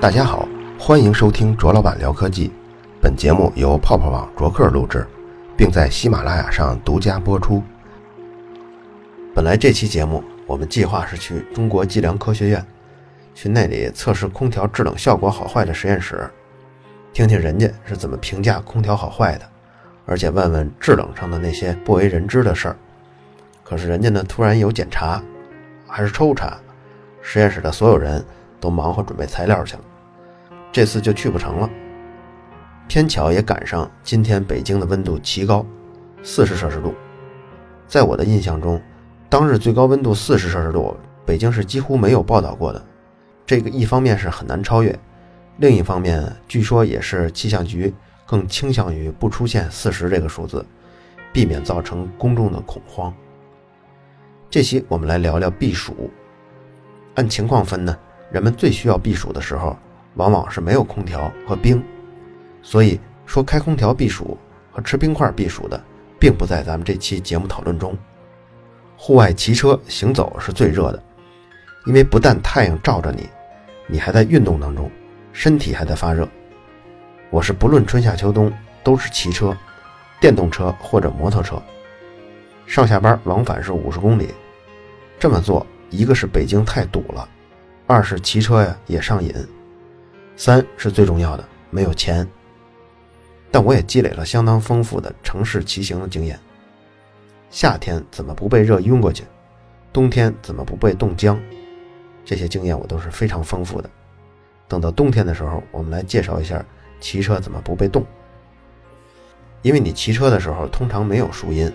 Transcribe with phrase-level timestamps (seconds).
[0.00, 2.52] 大家好，欢迎收听卓老板聊科技。
[3.02, 5.04] 本节目由泡泡网卓克录制，
[5.56, 7.60] 并在喜马拉雅上独家播出。
[9.34, 12.64] 本来这期节目我们计划是去中国计量科学院，
[13.34, 16.30] 去那里测试空调制冷效果好坏的实验室，
[17.12, 19.44] 听听人家是怎么评价空调好坏的，
[20.06, 22.76] 而且问问制冷上的那些不为人知的事儿。
[23.64, 25.22] 可是人家呢突然有检查，
[25.90, 26.56] 还是抽查，
[27.20, 28.24] 实验室的所有人
[28.60, 29.82] 都忙活准备材料去了，
[30.70, 31.68] 这次就去不成了。
[32.88, 35.64] 偏巧也赶上今天北京的温度奇高，
[36.22, 36.94] 四十摄氏度。
[37.86, 38.80] 在我的印象中，
[39.28, 42.82] 当日最高温度四十摄氏度，北京是几乎没有报道过的。
[43.44, 44.96] 这个一方面是很难超越，
[45.58, 47.92] 另一方面据说也是气象局
[48.26, 50.64] 更倾向于不出现四十这个数字，
[51.32, 53.12] 避免造成公众的恐慌。
[54.50, 56.10] 这期我们来聊聊避暑。
[57.14, 57.96] 按情况分呢，
[58.32, 59.78] 人们最需要避暑的时候，
[60.14, 61.80] 往往是没有空调和冰。
[62.60, 64.36] 所以说，开空调避暑
[64.72, 65.80] 和吃冰块避暑的，
[66.18, 67.96] 并不在咱们这期节目讨论中。
[68.96, 71.00] 户外骑车行走是最热的，
[71.86, 73.28] 因为不但太阳照着你，
[73.86, 74.90] 你还在运动当中，
[75.32, 76.28] 身体还在发热。
[77.30, 79.56] 我是不论春夏秋冬都是骑车，
[80.20, 81.62] 电动车或者摩托车，
[82.66, 84.34] 上下班往返是五十公里。
[85.20, 87.28] 这么做，一个是北京太堵了，
[87.86, 89.30] 二是骑车呀也上瘾，
[90.34, 92.26] 三是最重要的没有钱。
[93.50, 96.40] 但我也积累了相当丰富的城市骑行的经验。
[97.50, 99.24] 夏天怎么不被热晕过去？
[99.92, 101.38] 冬天怎么不被冻僵？
[102.24, 103.90] 这些经验我都是非常丰富的。
[104.66, 106.64] 等到冬天的时候，我们来介绍一下
[106.98, 108.02] 骑车怎么不被冻。
[109.60, 111.70] 因为你骑车的时候通常没有树荫，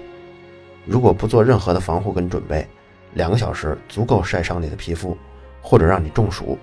[0.84, 2.68] 如果不做任何的防护跟准备，
[3.16, 5.18] 两个小时足够晒伤你的皮肤，
[5.62, 6.56] 或者让你中暑。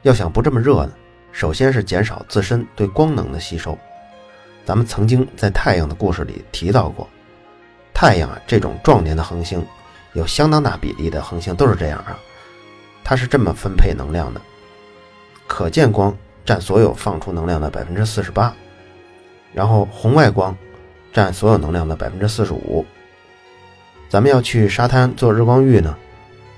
[0.00, 0.92] 要想不这么热呢？
[1.32, 3.76] 首先是减少自身对光能的吸收。
[4.64, 7.08] 咱们曾经在太阳的故事里提到过，
[7.92, 9.66] 太阳啊这种壮年的恒星，
[10.12, 12.16] 有相当大比例的恒星都是这样啊，
[13.02, 14.40] 它是这么分配能量的：
[15.48, 18.54] 可见光占所有放出能量的百分之四十八，
[19.52, 20.56] 然后红外光
[21.12, 22.86] 占所有能量的百分之四十五。
[24.08, 25.96] 咱们要去沙滩做日光浴呢，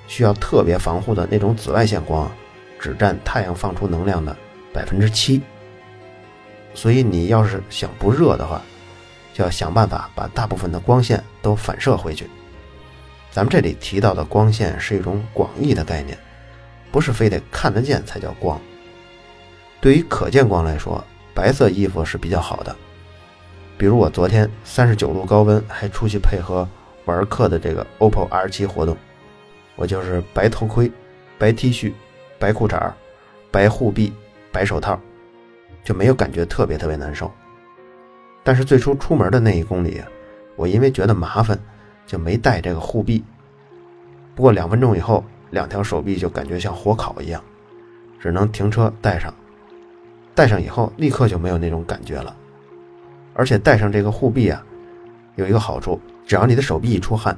[0.07, 2.31] 需要特别防护的那种紫外线光，
[2.79, 4.37] 只占太阳放出能量的。
[4.73, 5.41] 百分之七，
[6.75, 8.61] 所以你要是想不热的话，
[9.33, 12.29] 就要想办法把大部分的光线都反射回去。
[13.31, 16.19] 咱们这里提到的光线是一种广义的概念，
[16.93, 18.61] 不是非得看得见才叫光。
[19.81, 21.03] 对于可见光来说，
[21.33, 22.77] 白色衣服是比较好的。
[23.79, 26.69] 比如我昨天三十九度高温还出去配合
[27.07, 28.97] 玩客的这个 OPPO R7 活动，
[29.75, 30.93] 我就是白头盔、
[31.39, 31.93] 白 T 恤、
[32.39, 32.93] 白裤衩、
[33.51, 34.13] 白护臂。
[34.53, 34.99] 白手套
[35.85, 37.31] 就没有感觉特别特别难受，
[38.43, 40.03] 但是最初出门的那一公里，
[40.57, 41.59] 我因为觉得麻烦，
[42.07, 43.23] 就没带这个护臂。
[44.35, 47.45] 不过两分钟以后，两条手臂就感觉像火烤一样，
[48.19, 49.35] 只能停车戴上。
[50.35, 52.35] 戴上以后，立刻就没有那种感觉了。
[53.35, 54.65] 而且戴上这个护臂啊，
[55.35, 57.35] 有一个好处，只要你的手臂一出汗，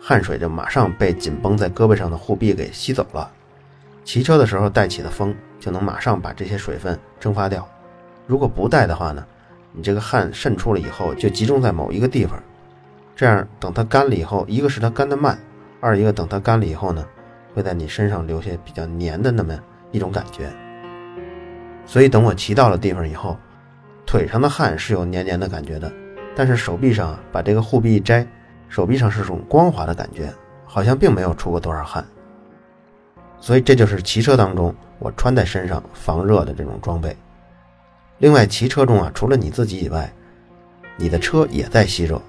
[0.00, 3.30] 汗水就马上被紧绷在胳膊上的护臂给吸走了。
[4.04, 5.36] 骑车的时候带起的风。
[5.60, 7.68] 就能马上把这些水分蒸发掉。
[8.28, 9.26] 如果不带的话呢，
[9.72, 12.40] 你这个汗渗出了以后就集中在某一个地方，
[13.16, 15.36] 这样等它干了以后，一个是它干得慢，
[15.80, 17.04] 二一个等它干了以后呢，
[17.54, 19.58] 会在你身上留下比较黏的那么
[19.90, 20.48] 一种感觉。
[21.84, 23.36] 所以等我骑到了地方以后，
[24.06, 25.92] 腿上的汗是有黏黏的感觉的，
[26.38, 28.24] 但是手臂上把这个护臂一摘，
[28.68, 30.32] 手臂上是种光滑的感觉，
[30.64, 32.06] 好像并没有出过多少汗。
[33.40, 34.72] 所以这就是骑车当中。
[35.00, 37.16] 我穿在身上防热的这种装备。
[38.18, 40.12] 另外，骑车中啊，除了你自己以外，
[40.96, 42.22] 你的车也在吸热。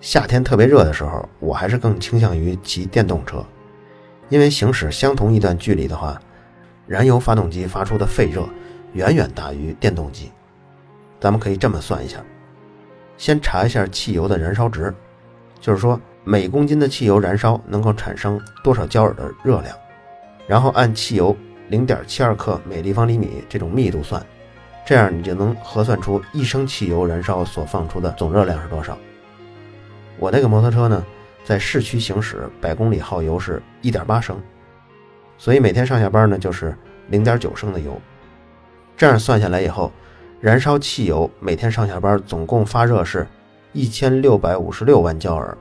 [0.00, 3.44] 夏天特别热的时候，我还是更倾向于骑电动车，
[4.30, 6.18] 因为行驶相同一段距离的话，
[6.86, 8.42] 燃油发动机发出的废热
[8.94, 10.32] 远远大于电动机。
[11.20, 12.18] 咱们可以这么算一下：
[13.16, 14.94] 先查一下汽油的燃烧值，
[15.60, 19.76] 就是说每公斤的汽油燃烧能够产生多少焦耳的热量，
[20.46, 21.36] 然后按汽油。
[21.70, 24.24] 零点七二克每立方厘米这种密度算，
[24.84, 28.98] 这样你就能核算出一升汽油燃烧所放出的总热量是多少。
[30.18, 31.02] 我那个摩托车呢，
[31.42, 34.38] 在市区行驶百公里耗油是一点八升，
[35.38, 36.76] 所以每天上下班呢就是
[37.08, 37.98] 零点九升的油。
[38.94, 39.90] 这样算下来以后，
[40.44, 43.26] 燃烧汽油每天上下班总共发热是
[43.72, 45.56] 一千六百五十六万焦耳。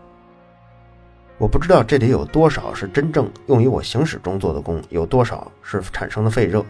[1.38, 6.62] 我不知道这里有多少是真正用于我行驶中做的功，有多少是产生的废热。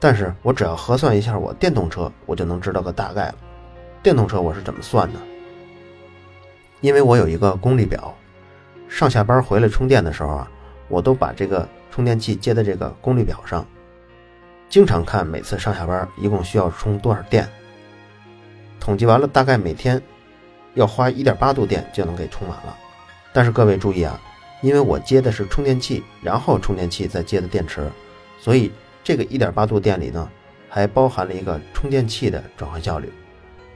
[0.00, 3.34] 但是我只要核算一下我电动车，我就能知道个大概了。
[4.02, 5.18] 电动车我是怎么算的？
[6.80, 8.12] 因为我有一个功率表，
[8.88, 10.50] 上下班回来充电的时候啊，
[10.88, 13.64] 我都把这个充电器接在这个功率表上，
[14.70, 17.46] 经常看每次上下班一共需要充多少电。
[18.78, 20.00] 统计完了，大概每天
[20.74, 22.76] 要花一点八度电就能给充满了。
[23.32, 24.18] 但是各位注意啊，
[24.62, 27.90] 因为我接的是充电器，然后充电器再接的电池，
[28.38, 28.70] 所以
[29.02, 30.30] 这个一点八度电里呢，
[30.68, 33.12] 还包含了一个充电器的转换效率，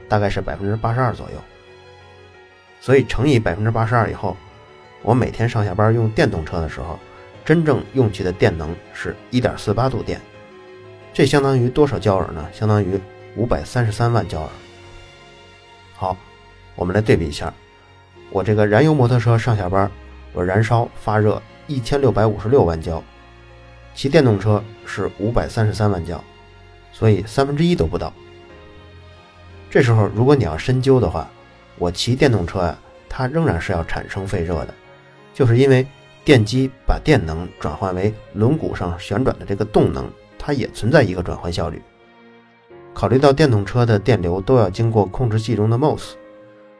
[0.07, 1.35] 大概是百分之八十二左右。
[2.79, 4.37] 所以乘以百分之八十二以后，
[5.01, 6.97] 我每天上下班用电动车的时候，
[7.43, 10.21] 真正用去的电能是一点四八度电，
[11.15, 12.45] 这相当于多少焦耳呢？
[12.51, 12.99] 相当于
[13.37, 14.49] 五百三十三万焦耳。
[15.95, 16.17] 好，
[16.75, 17.53] 我们来对比一下，
[18.31, 19.89] 我这个燃油摩托车上下班，
[20.33, 23.01] 我燃烧发热一千六百五十六万焦，
[23.93, 26.21] 骑电动车是五百三十三万焦，
[26.91, 28.11] 所以三分之一都不到。
[29.69, 31.29] 这时候如果你要深究的话，
[31.77, 32.77] 我骑电动车呀，
[33.07, 34.73] 它仍然是要产生废热的，
[35.33, 35.87] 就是因为
[36.25, 40.11] 电机把电能转换为轮毂上旋转的这个动能，
[40.45, 41.81] 它也存在一个转换效率。
[42.93, 46.11] 考虑到电动车的电流都要经过控制器中的 MOS，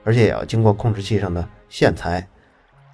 [0.03, 2.25] 而且也要经过控制器上的线材，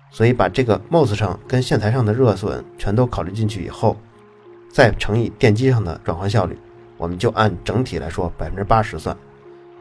[0.10, 3.98] 所以把这个 MOS 上跟线材上的热损全都考虑进去以后，
[4.72, 6.58] 再乘以电机上的转换效率，
[6.96, 9.16] 我们就按整体来说百分之八十算。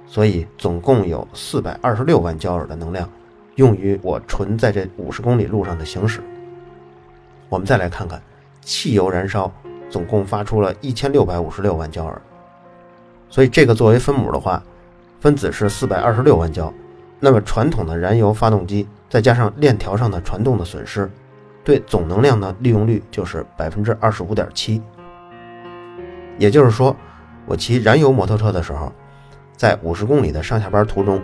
[0.08, 3.08] 所以总共有四百二十六万焦耳的能量，
[3.54, 6.20] 用于我纯在这五十公里路上的行驶。
[7.48, 8.20] 我们再来看看，
[8.60, 9.50] 汽油燃烧
[9.90, 12.22] 总共发出了一千六百五十六万焦耳。
[13.28, 14.62] 所以这个作为分母的话，
[15.20, 16.72] 分子是四百二十六万焦。
[17.18, 21.10] 那么传统的燃油发动机再加上链条上的传动的损失，
[21.62, 24.80] 对总能量的利用率就是百分之二十五点七。
[26.38, 26.96] 也就是说，
[27.44, 28.90] 我骑燃油摩托车的时候。
[29.56, 31.22] 在五十公里的上下班途中，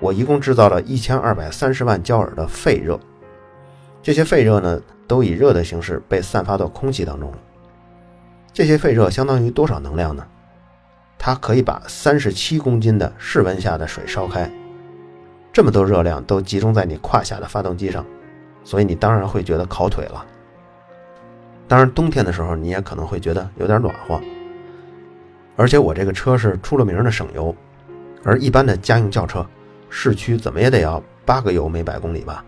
[0.00, 2.98] 我一共制造了一千二百三十万焦耳的废热。
[4.02, 7.36] 这些废热呢，都以热的形式被散发到空气当中了。
[8.54, 10.24] 这些废热相当于多少能量呢？
[11.18, 14.48] 它可以把三十七公斤的室温下的水烧开。
[15.52, 18.06] 这么多热量都集中在你胯下的发动机上，
[18.62, 20.24] 所以你当然会觉得烤腿了。
[21.66, 24.20] 当然，冬天的时候你也可能会觉得有点暖和。
[25.56, 27.52] 而且我这个车是出了名的省油。
[28.22, 29.44] 而一般的家用轿车，
[29.90, 32.44] 市区怎么也得要八个油每百公里吧。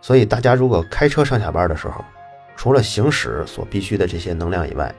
[0.00, 2.04] 所以大家如果开车上下班的时候，
[2.56, 4.92] 除了行驶所必须的这些能量以外，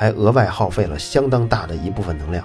[0.00, 2.42] 还额外耗费了相当大的一部分能量，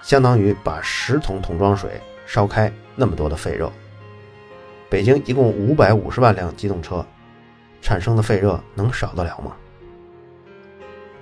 [0.00, 3.70] 相当于把十桶桶装水烧开那么多的废热。
[4.88, 7.04] 北京一共五百五十万辆机动车，
[7.82, 9.54] 产生的废热能少得了吗？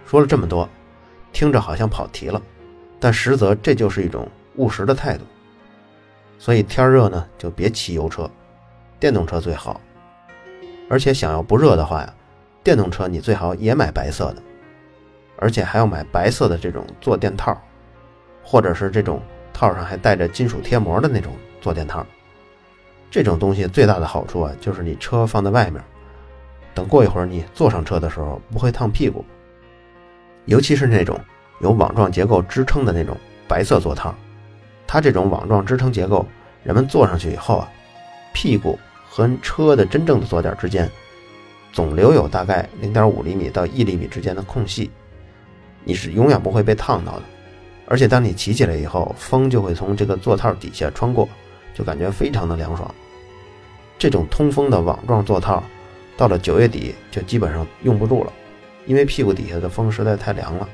[0.07, 0.69] 说了这么多，
[1.33, 2.41] 听着好像跑题了，
[3.01, 4.29] 但实则这就是一种。
[4.55, 5.25] 务实的态度，
[6.39, 8.31] 所以天热呢就别骑油车，
[9.01, 9.81] 电动车最好。
[10.89, 12.15] 而且想要不热的话呀，
[12.63, 14.43] 电动车你最好也买白色的，
[15.37, 17.57] 而且还要买白色的这种坐垫套，
[18.43, 19.21] 或者是这种
[19.53, 22.05] 套上还带着金属贴膜的那种坐垫套。
[23.11, 25.83] 这种东西最大的好处啊，就是你车放在外面，
[26.75, 29.25] 等过一会儿你坐上车的时候不会烫屁股。
[30.47, 31.19] 尤其是那种
[31.61, 33.17] 有网状结构支撑的那种
[33.49, 34.15] 白色座套。
[34.87, 36.27] 它这种网状支撑结构，
[36.63, 37.69] 人们坐上去以后啊，
[38.35, 40.91] 屁股和车的真正的坐垫之间，
[41.73, 44.91] 总留有大概零点五厘米到一厘米之间的空隙，
[45.85, 47.23] 你是永远不会被烫到的。
[47.87, 51.29] 而且当你骑起来以后，风就会从这个座套底下穿过，
[51.75, 52.93] 就感觉非常的凉爽。
[53.99, 55.63] 这种通风的网状座套，
[56.17, 58.33] 到了九月底就基本上用不住了，
[58.87, 60.69] 因为屁股底下的风实在太凉了。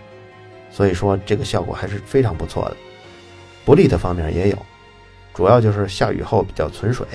[0.70, 2.76] 所以说这个效果还是非常不错的。
[3.64, 4.58] 不利的方面也有，
[5.34, 7.06] 主要就是下雨后比较存水，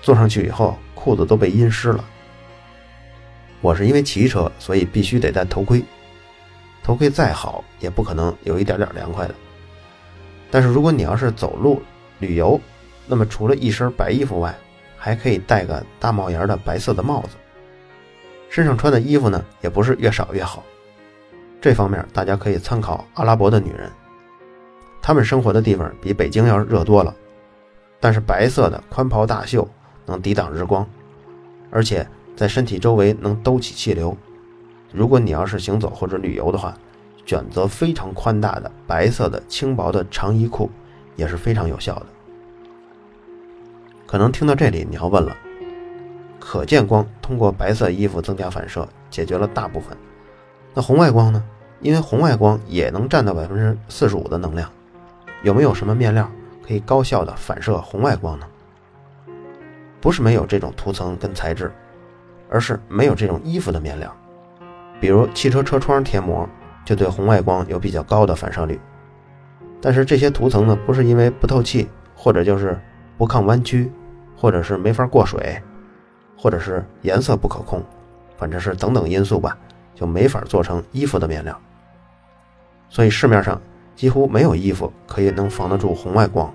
[0.00, 2.04] 坐上去以后裤子都被阴湿了。
[3.60, 5.82] 我是因为骑车，所以必须得戴头盔，
[6.82, 9.34] 头盔再好也不可能有一点点凉快的。
[10.50, 11.80] 但是如果你要是走路
[12.18, 12.60] 旅游，
[13.06, 14.54] 那么除了一身白衣服外，
[14.96, 17.30] 还可以戴个大帽檐的白色的帽子。
[18.48, 20.62] 身上穿的衣服呢，也不是越少越好。
[21.60, 23.90] 这方面大家可以参考阿拉伯的女人。
[25.00, 27.14] 她们生活的地方比北京要热多了，
[27.98, 29.66] 但是白色的宽袍大袖
[30.04, 30.86] 能抵挡日光，
[31.70, 34.16] 而且在身体周围能兜起气流。
[34.92, 36.76] 如果你要是行走或者旅游的话，
[37.24, 40.70] 选择非常宽大的白色的轻薄的长衣裤
[41.16, 42.06] 也是非常有效的。
[44.06, 45.34] 可能听到这里你要问了，
[46.38, 49.96] 可见光通过白色衣服增加反射，解决了大部分。
[50.74, 51.42] 那红外光呢？
[51.80, 54.70] 因为红外光也能占到百分之四十五的能量，
[55.42, 56.30] 有没有什么面料
[56.66, 58.46] 可以高效的反射红外光呢？
[60.00, 61.72] 不是没有这种涂层跟材质，
[62.48, 64.14] 而是没有这种衣服的面料。
[65.02, 66.48] 比如汽车车窗贴膜
[66.84, 68.78] 就对红外光有比较高的反射率，
[69.80, 72.80] 但是这些涂层呢，不是因为不透气，或者就是
[73.18, 73.90] 不抗弯曲，
[74.36, 75.60] 或者是没法过水，
[76.38, 77.82] 或者是颜色不可控，
[78.36, 79.58] 反正是等等因素吧，
[79.92, 81.60] 就没法做成衣服的面料。
[82.88, 83.60] 所以市面上
[83.96, 86.54] 几乎没有衣服可以能防得住红外光，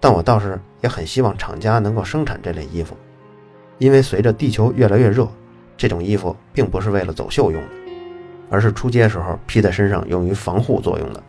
[0.00, 2.96] 但我倒是也很希望厂家能够生产这类衣服，
[3.76, 5.28] 因为随着地球越来越热，
[5.78, 7.68] 这种衣服并不是为了走秀用的，
[8.50, 11.22] 而是出街时候披在身上用于防护作用的，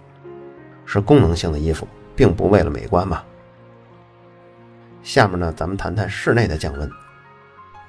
[0.85, 3.23] 是功能性的衣服，并不为了美观嘛。
[5.03, 6.91] 下面呢，咱们谈谈室内的降温。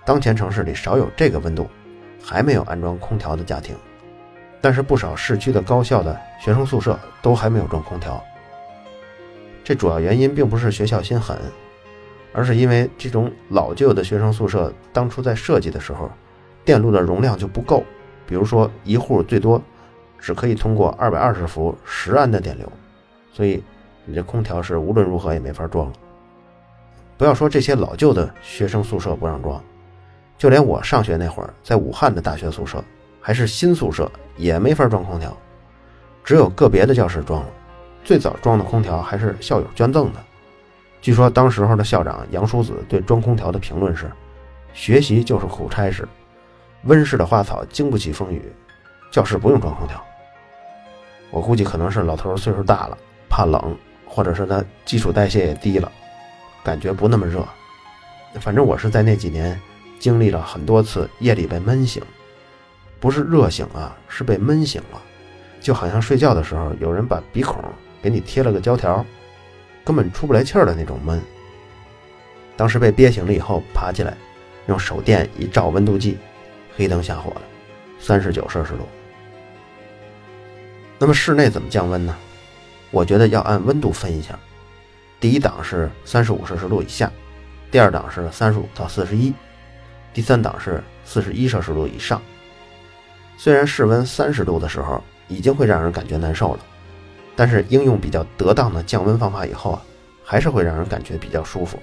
[0.05, 1.69] 当前城市里少有这个温度
[2.23, 3.75] 还没有安装空调的家庭。
[4.63, 8.23] 但是不少市区的高校的学生宿舍都还没有装空调，
[9.65, 11.35] 这主要原因并不是学校心狠，
[12.35, 16.11] 而是因为这种老旧的学生宿舍当初在设计的时候，
[16.65, 17.83] 电路的容量就不够，
[18.27, 19.61] 比如说一户最多
[20.19, 22.71] 只可以通过二百二十伏十安的电流，
[23.33, 23.63] 所以
[24.05, 25.93] 你这空调是无论如何也没法装了。
[27.17, 29.63] 不要说这些老旧的学生宿舍不让装，
[30.39, 32.83] 就连我上学那会儿在武汉的大学宿舍。
[33.23, 35.37] 还是新宿舍也没法装空调，
[36.25, 37.49] 只有个别的教室装了。
[38.03, 40.19] 最早装的空调还是校友捐赠的。
[41.03, 44.11] 据说当时候的校长杨叔子对装空调的评论是
[44.73, 46.09] ：“学习就是苦差事，
[46.85, 48.43] 温室的花草经不起风雨，
[49.11, 50.03] 教室不用装空调。”
[51.31, 55.91] 我估计可能是老头岁数大了，怕冷，或者是他基础代谢也低了，
[56.65, 57.47] 感觉不那么热。
[58.41, 59.61] 反正我是在那几年
[59.99, 62.03] 经历了很多次夜里被闷醒。
[62.99, 65.01] 不是热醒啊，是被闷醒了，
[65.61, 67.63] 就好像睡觉的时候有人把鼻孔
[68.03, 69.05] 给你贴了个胶条，
[69.85, 71.21] 根本出不来气儿的那种闷。
[72.57, 74.17] 当时被憋醒了以后，爬起来，
[74.67, 76.19] 用手电一照温度计，
[76.81, 77.43] 黑灯瞎火的，
[77.99, 78.89] 三十九摄氏度。
[80.99, 82.17] 那么室内怎么降温呢？
[82.91, 84.39] 我觉得要按温度分一下，
[85.21, 87.13] 第一档是三十五摄氏度以下，
[87.71, 89.35] 第二档是三十五到四十一，
[90.15, 92.19] 第三档是四十一摄氏度以上。
[93.37, 96.61] 虽然室温三十度的时候已经会让人感觉难受了，
[97.37, 99.85] 但是应用比较得当的降温方法以后啊，
[100.25, 101.79] 还是会让人感觉比较舒服。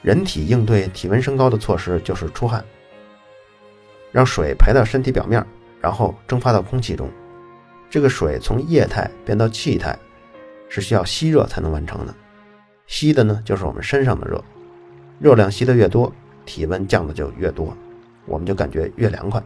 [0.00, 2.64] 人体应对体温升高的措施就是出汗，
[4.16, 5.44] 让水排到身体表面，
[5.78, 7.06] 然后蒸发到空气中。
[7.90, 9.94] 这个水从液态变到气态，
[10.70, 12.14] 是需要吸热才能完成的。
[12.86, 14.42] 吸的呢，就是我们身上的热，
[15.20, 16.10] 热量吸得越多，
[16.46, 17.76] 体温降的就越多，
[18.24, 19.42] 我们就感觉越凉快。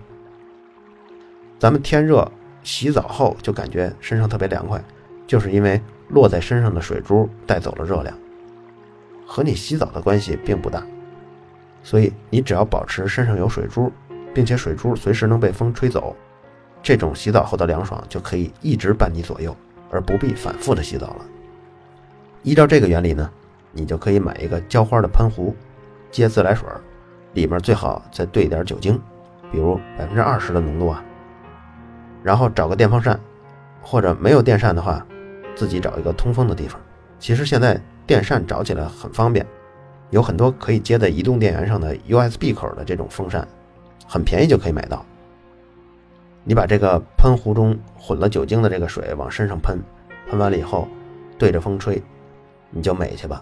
[1.58, 2.30] 咱们天热，
[2.62, 4.80] 洗澡后就感觉身上特别凉快，
[5.26, 8.16] 就是因为落在身上的水珠带走了热量，
[9.26, 10.86] 和你洗澡的关系并不大。
[11.82, 13.90] 所以你只要保持身上有水珠，
[14.32, 16.16] 并且水珠随时能被风吹走，
[16.82, 19.54] 这种洗澡后的凉爽就可以一直伴你左右，
[19.90, 21.24] 而不必反复的洗澡了。
[22.42, 23.30] 依照这个原理呢，
[23.72, 25.54] 你就可以买一个浇花的喷壶，
[26.10, 26.66] 接自来水，
[27.34, 29.00] 里面最好再兑一点酒精，
[29.52, 31.04] 比如百分之二十的浓度啊。
[32.22, 33.18] 然后找个电风扇，
[33.82, 35.06] 或者没有电扇的话，
[35.54, 36.80] 自己找一个通风的地方。
[37.18, 39.46] 其实现在电扇找起来很方便，
[40.10, 43.46] 有很多可以接在移动电源上的 USB 口的这种风扇，
[44.10, 45.06] 很便宜就可以买到。
[46.42, 49.78] 你把这个喷壶中混了酒精的这个水往身上喷，
[50.28, 50.88] 喷完了以后
[51.38, 52.02] 对着风吹，
[52.70, 53.40] 你就美去吧。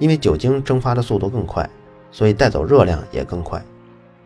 [0.00, 1.70] 因为酒精蒸发的速度更快，
[2.10, 3.64] 所以带走热量也更快，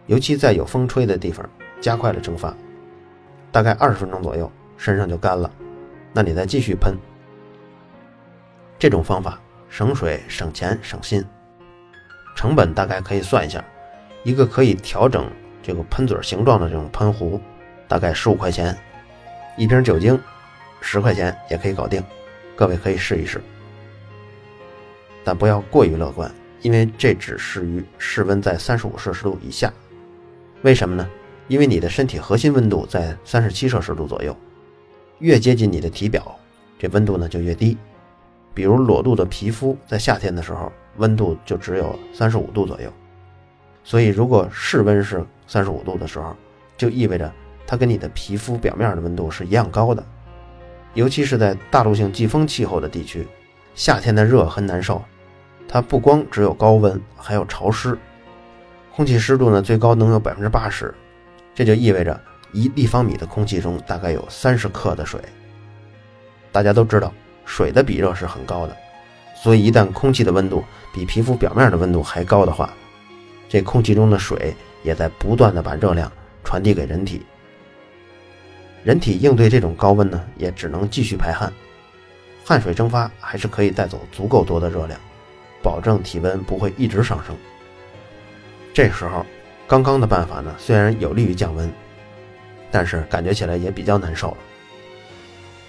[0.06, 1.46] 尤其在有风吹的地方，
[1.78, 2.56] 加快了蒸发。
[3.52, 5.50] 大概二十分钟左右，身上就干了。
[6.14, 6.96] 那你再继续喷。
[8.78, 9.38] 这种方法
[9.68, 11.22] 省水、省钱、省心。
[12.34, 13.62] 成本大概可以算一下，
[14.22, 15.30] 一个可以调整
[15.62, 17.40] 这个喷嘴形状的这种喷壶，
[17.86, 18.76] 大概十五块钱。
[19.56, 20.18] 一瓶酒精，
[20.80, 22.02] 十块钱也可以搞定。
[22.56, 23.40] 各位可以试一试，
[25.24, 29.72] 但不要过于乐观，因为这只适于室温在三十五摄氏度以下。
[30.62, 31.08] 为什么呢？
[31.48, 34.36] 因为你的身体核心温度在三十七摄氏度左右，
[35.18, 36.38] 越接近你的体表，
[36.78, 37.76] 这温度呢就越低。
[38.52, 42.92] 比如裸露的皮肤在夏天的时候，温度就只有三十五度左右。
[43.82, 46.32] 所以，如果室温是三十五度的时候，
[46.76, 47.28] 就意味着
[47.66, 50.04] 它跟你的皮肤表面的温度是一样高的。
[50.94, 53.26] 尤其是在大陆性季风气候的地区，
[53.74, 55.02] 夏天的热很难受，
[55.66, 57.98] 它不光只有高温，还有潮湿，
[58.94, 60.94] 空气湿度呢最高能有百分之八十，
[61.52, 62.20] 这就意味着
[62.52, 65.20] 一立方米的空气中大概有三十克的水。
[66.52, 67.12] 大家都知道，
[67.44, 68.76] 水的比热是很高的，
[69.34, 70.62] 所以一旦空气的温度
[70.94, 72.70] 比皮肤表面的温度还高的话，
[73.50, 74.54] 这空气中的水
[74.84, 76.10] 也在不断的把热量
[76.44, 77.26] 传递给人体。
[78.84, 81.52] 人体应对这种高温呢，也只能继续排汗，
[82.44, 84.98] 汗水蒸发还是可以带走足够多的热量，
[85.64, 87.36] 保证体温不会一直上升。
[88.72, 89.26] 这时候，
[89.66, 91.68] 刚刚的办法呢，虽然有利于降温，
[92.70, 94.36] 但是感觉起来也比较难受了。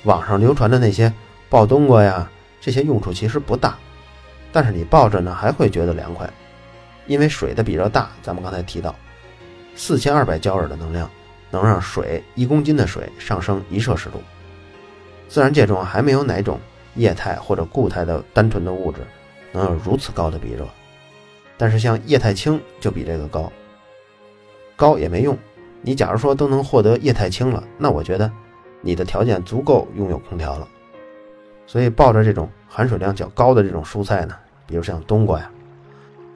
[0.04, 1.12] 网上流传的那些
[1.50, 2.30] 抱冬瓜呀，
[2.62, 3.76] 这些用处其实不大，
[4.52, 6.30] 但是你抱着呢还会觉得凉快，
[7.08, 8.10] 因为水的比热大。
[8.22, 8.96] 咱们刚才提到，
[9.76, 11.10] 四千二百焦耳的能量。
[11.54, 14.22] 能让水一公斤的水上升一摄氏度。
[15.28, 16.58] 自然界中还没有哪种
[16.96, 19.02] 液态或者固态的单纯的物质
[19.52, 20.66] 能有如此高的比热，
[21.58, 23.52] 但是像液态氢就比这个高。
[24.78, 25.38] 高也没用，
[25.82, 28.32] 你假如说都能获得液态氢了，那我觉得
[28.80, 30.66] 你的条件足够拥有空调了。
[31.68, 34.34] 所以抱着这种含水量较高的这种蔬菜呢，
[34.66, 35.52] 比如像冬瓜呀，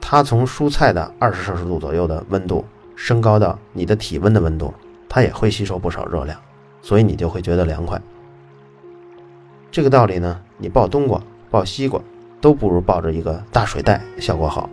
[0.00, 4.72] 它从蔬菜的二十摄氏度左右的温度升高到你的体温的温度。
[5.08, 6.38] 它也会吸收不少热量，
[6.82, 7.98] 所以你就会觉得凉快。
[9.70, 11.98] 这个道理呢，你抱冬瓜、抱西瓜
[12.40, 14.68] 都不如抱着一个大水袋效果好，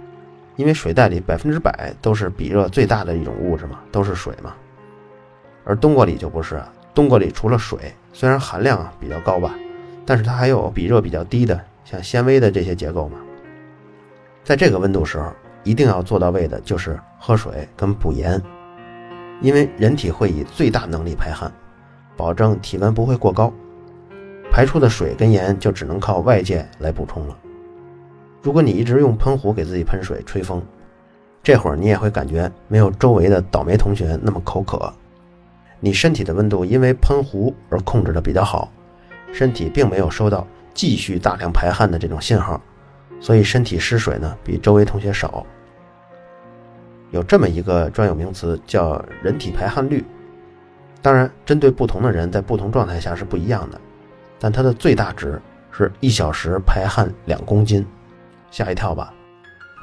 [0.55, 4.53] 因为水袋里百分之百都是比热最大的一种物质嘛，都是水嘛。
[5.63, 9.53] 而冬瓜里就不是啊，冬瓜里除了水，虽然含量比较高吧，
[10.03, 13.17] 但是它还有比热比较低的，像纤维的这些结构嘛。
[14.43, 15.31] 在这个温度时候，
[15.63, 18.41] 一定要做到位的就是喝水跟补盐。
[19.41, 21.51] 因为人体会以最大能力排汗，
[22.15, 23.51] 保证体温不会过高，
[24.51, 27.37] 排出的水跟盐就只能靠外界来补充了。
[28.41, 30.61] 如果你一直用喷壶给自己喷水吹风，
[31.41, 34.93] 这会儿你也会感觉没有周围的倒霉同学那么口渴。
[35.79, 38.71] 你身体的温度因为喷壶而控制的比较好，
[39.33, 42.61] 身体并没有收到继续大量排汗的这种信号，
[43.23, 45.45] 所以身体失水呢比周围同学少。
[47.09, 50.03] 有这么一个专有名词叫人体排汗率，
[51.01, 53.79] 当然针对不同的人在不同状态下是不一样的，
[54.39, 57.85] 但它的最大值是一小时排汗两公斤，
[58.51, 59.13] 吓一跳吧？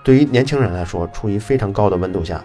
[0.05, 2.45] 对于年轻人来说，处于非常高的温度下，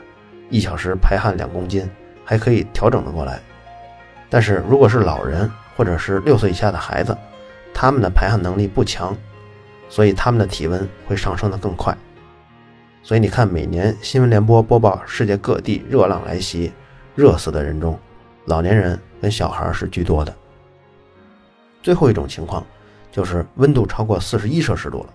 [0.50, 1.90] 一小时排汗两公斤
[2.24, 3.42] 还可以调整得过来，
[4.30, 7.18] 但是如果是老人或者是六岁以下的孩子，
[7.74, 9.18] 他们的排汗能力不强，
[9.90, 11.96] 所以他们的体温会上升得更快。
[13.04, 16.74] 所以你看，每年新闻联播播报世界各地热浪来袭，
[17.14, 18.00] 热死的人中，
[18.46, 20.36] 老年人跟小孩是居多的。
[21.84, 22.66] 最后一种情况，
[23.12, 25.14] 就是温度超过四十一摄氏度了，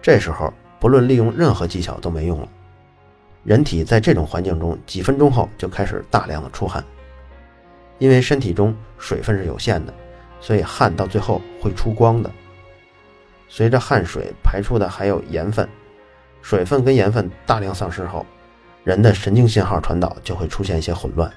[0.00, 2.48] 这时候不论利用任何技巧都没用了。
[3.44, 6.82] 人体在这种环境中，几分钟后就开始大量的出汗，
[7.98, 9.92] 因为身体中水分是有限的，
[10.40, 12.30] 所以汗到最后会出光的。
[13.52, 15.68] 随着汗水排出的还有盐分。
[16.40, 18.24] 水分跟盐分大量丧失后，
[18.84, 21.30] 人的神经信号传导就会出现一些混乱，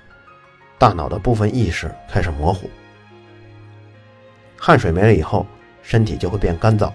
[0.77, 2.69] 大脑的部分意识开始模糊。
[4.57, 5.45] 汗水没了以后，
[5.81, 6.89] 身体就会变干燥，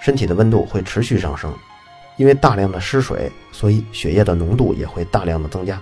[0.00, 1.54] 身体的温度会持续上升，
[2.16, 5.80] 因为大量的失水，所以血液的浓度也会大量的增加，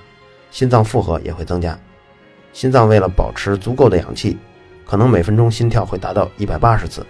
[0.50, 1.78] 心脏负荷也会增加。
[2.52, 4.36] 心脏为了保持足够的氧气，
[4.84, 7.06] 可能每分钟心跳会达到一百八十次，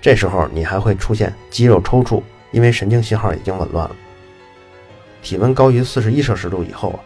[0.00, 2.22] 这时候你还会出现肌肉抽搐。
[2.50, 3.94] 因为神经信号已经紊乱了，
[5.20, 7.00] 体温高于四十一摄氏度以后啊，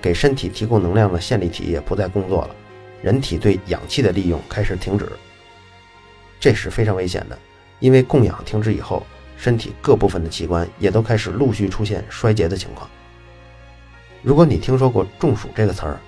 [0.00, 2.54] 给身体提供能量的线粒体也不再工作了，
[3.02, 5.10] 人体对氧气的利用开始停止，
[6.38, 7.36] 这是非常危险的，
[7.80, 9.04] 因为供氧停止以后，
[9.36, 12.88] 身体各部分的器官也都开始陆续出现衰竭的情况。
[14.22, 15.98] 如果你听说过中暑这个词儿，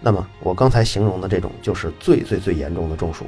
[0.00, 3.26] 那么我刚才形容的这种就是最最最严重的中暑，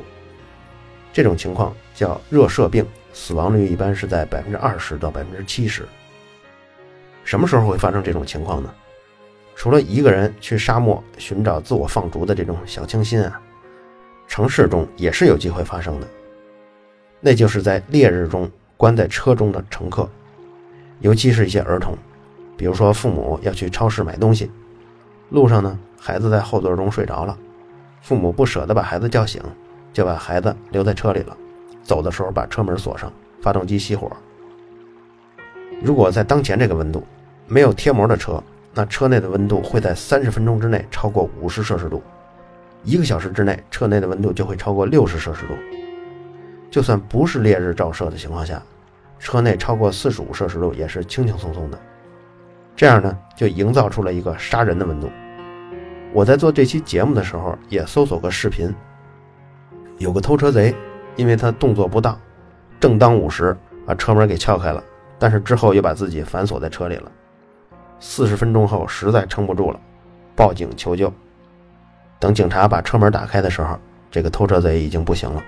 [1.12, 2.87] 这种情况叫热射病。
[3.14, 5.87] 死亡率一般是在百分之二十到百分之七十。
[7.25, 8.72] 什么时候会发生这种情况呢？
[9.55, 13.38] 除了一个人去沙漠寻找自我放逐的这种小清新啊，
[14.27, 16.09] 城市中也是有机会发生的。
[17.20, 20.09] 那就是在烈日中关在车中的乘客，
[21.01, 21.94] 尤其是一些儿童，
[22.57, 24.51] 比如说父母要去超市买东西，
[25.29, 27.38] 路上呢孩子在后座中睡着了，
[28.01, 29.42] 父母不舍得把孩子叫醒，
[29.92, 31.37] 就把孩子留在车里了。
[31.83, 34.11] 走的时候把车门锁上，发动机熄火。
[35.83, 37.05] 如果在当前这个温度，
[37.46, 42.00] 没有贴膜的车，那车内的温度会在三十分钟之内超过五十摄氏度，
[42.85, 45.55] 一个小时之内车内的温度就会超过六十摄氏度。
[46.70, 48.62] 就算不是烈日照射的情况下，
[49.18, 51.78] 车内超过四十五摄氏度也是轻轻松松的。
[52.74, 55.11] 这样呢就营造出了一个杀人的温度。
[56.12, 58.72] 我在做这期节目的时候也搜索过视频，
[60.03, 60.75] 有个偷车贼，
[61.15, 62.21] 因为他动作不当，
[62.81, 64.83] 正当午时把车门给撬开了，
[65.17, 67.11] 但是之后又把自己反锁在车里了。
[68.01, 69.81] 四十分钟后实在撑不住了，
[70.35, 71.12] 报警求救。
[72.19, 73.79] 等警察把车门打开的时候，
[74.11, 75.41] 这个偷车贼已经不行了。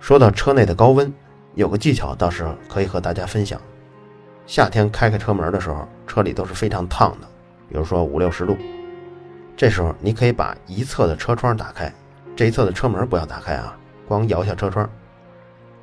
[0.00, 1.12] 说到车内的高温，
[1.54, 3.60] 有个技巧倒是可以和大家分享。
[4.46, 7.28] 夏天开开车门的时候，车里都是非常烫的，
[7.68, 8.56] 比如说五六十度。
[9.56, 11.92] 这时候你可以把一侧的车窗打开，
[12.40, 13.76] 这一侧的车门不要打开啊，
[14.08, 14.88] 光摇下车窗。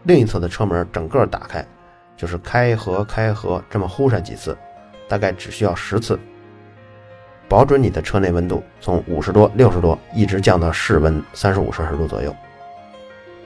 [0.05, 1.63] 另一侧的车门整个打开，
[2.15, 4.57] 就是开合开合这么呼上几次，
[5.07, 6.19] 大概只需要十次，
[7.47, 12.35] 保准你的车内温度从五十多、六十多一直降到室温三十五摄氏度左右。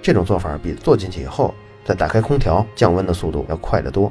[0.01, 4.09] 这种做法比坐进去以后再打开空调降温的速度要快得多。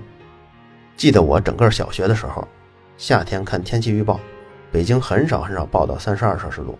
[0.94, 2.46] 记得我整个小学的时候，
[2.98, 4.20] 夏天看天气预报。
[4.70, 6.78] 北京很少很少报到三十二摄氏度，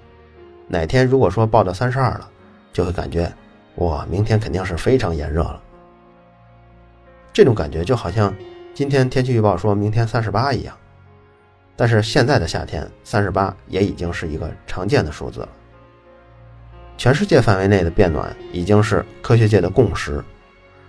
[0.73, 2.31] 哪天如果说报到三十二了，
[2.73, 3.31] 就会感觉
[3.75, 5.61] 哇，明天肯定是非常炎热了。
[7.33, 8.33] 这种感觉就好像
[8.73, 10.77] 今天天气预报说明天三十八一样，
[11.75, 15.49] 但是现在的夏天三十八也已经是一个常见的数字了。
[16.97, 20.23] 全世界范围内的变暖已经是科学界的共识，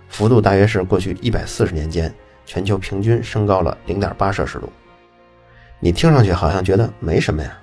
[0.08, 2.14] 幅度大约是过去一百四十年间
[2.46, 4.70] 全球平均升高了零点八摄氏度。
[5.80, 7.58] 你听上去好像觉得没什么呀，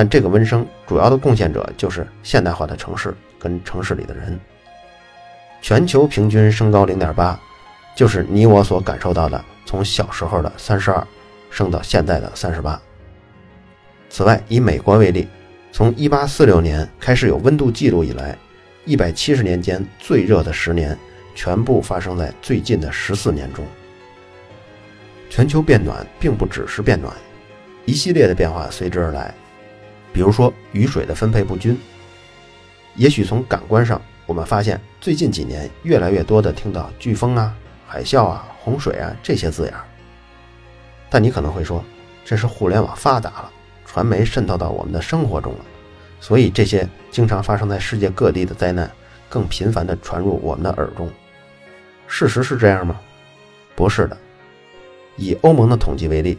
[0.00, 4.40] 但这个温升主要的贡献者就是现代化的城市跟城市里的人。
[5.60, 7.38] 全球平均升高零点八，
[7.94, 11.06] 就是你我所感受到的从小时候的三十二
[11.50, 12.80] 升到现在的三十八。
[14.08, 15.28] 此外，以美国为例，
[15.70, 18.34] 从一八四六年开始有温度记录以来，
[18.86, 20.96] 一百七十年间最热的十年，
[21.34, 23.62] 全部发生在最近的十四年中。
[25.28, 27.14] 全球变暖并不只是变暖，
[27.84, 29.34] 一系列的变化随之而来。
[30.12, 31.78] 比如说雨水的分配不均。
[32.96, 39.74] 也许从感官上，我们发现最近几年越来越多的听到飓风啊、海啸啊、洪水啊这些字眼。
[41.08, 41.84] 但你可能会说，
[42.24, 43.50] 这是互联网发达了，
[43.86, 45.64] 传媒渗透到我们的生活中了，
[46.20, 48.90] 所以这些经常发生在世界各地的灾难
[49.28, 51.10] 更频繁地传入我们的耳中。
[52.06, 53.00] 事实是这样吗？
[53.76, 54.16] 不是的。
[55.16, 56.38] 以欧盟的统计为例，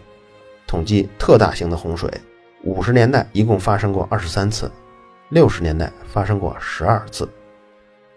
[0.68, 2.10] 统计特大型的洪水，
[2.64, 4.72] 五十年代一共发生过二十三次，
[5.30, 7.28] 六十年代发生过十二次，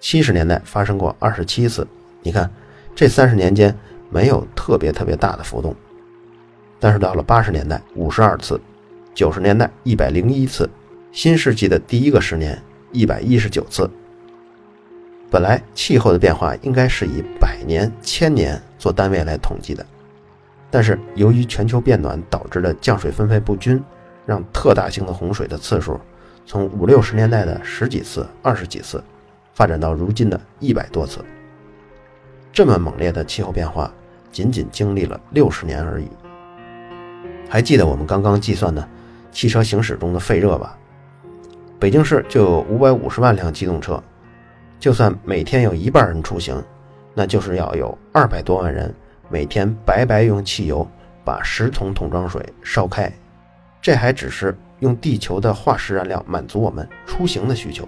[0.01, 1.87] 七十年代发生过二十七次。
[2.23, 2.51] 你看，
[2.95, 3.75] 这三十年间
[4.11, 5.75] 没有特别特别大的浮动。
[6.79, 8.61] 但是到了八十年代，五十二次，
[9.15, 10.69] 九十年代一百零一次，
[11.11, 12.61] 新世纪的第一个十年
[12.93, 13.89] 一百一十九次。
[15.31, 19.85] 本来气候的变化应该是以百年、千年做单位来统计的。
[20.71, 23.83] 但是由于全球变暖导致的降水分配不均，
[24.27, 26.01] 让特大型的洪水的次数
[26.47, 29.03] 从五六十年代的十几次、二十几次，
[29.55, 31.25] 发展到如今的一百多次。
[32.53, 33.93] 这么猛烈的气候变化，
[34.31, 36.09] 仅仅经历了六十年而已。
[37.49, 38.87] 还记得我们刚刚计算的
[39.33, 40.79] 汽车行驶中的废热吧？
[41.79, 44.03] 北京市就有五百五十万辆机动车，
[44.79, 46.63] 就算每天有一半人出行，
[47.13, 48.95] 那就是要有二百多万人。
[49.29, 50.87] 每天白白用汽油
[51.25, 53.13] 把十桶桶装水烧开，
[53.85, 57.87] 这还只是用地球的化石燃料满足我们出行的需求。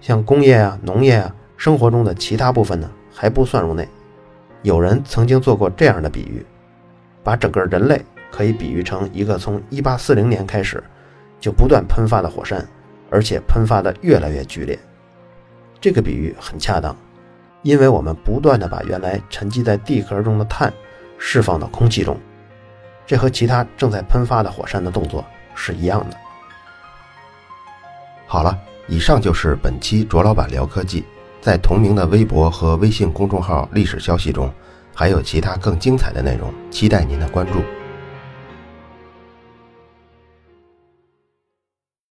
[0.00, 3.88] 像工业啊、农业啊、生活中的其他部分呢，还不算入内。
[4.62, 6.46] 有人曾经做过这样的比喻，
[7.24, 10.80] 把整个人类可以比喻成一个从1840年开始
[11.40, 12.64] 就不断喷发的火山，
[13.10, 14.78] 而且喷发的越来越剧烈。
[15.80, 16.96] 这个比喻很恰当。
[17.62, 20.72] 因为我们不断的把原来沉积在地壳中的碳
[21.18, 22.16] 释放到空气中，
[23.10, 25.24] 这和其他正在喷发的火山的动作
[25.56, 26.16] 是一样的。
[28.24, 31.04] 好了，以上就是本期卓老板聊科技，
[31.40, 34.48] 在同名的微博和微信公众号历史消息中，
[34.94, 37.54] 还有其他更精彩的内容，期待您的关注。